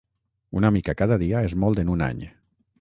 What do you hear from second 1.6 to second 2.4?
molt en un any.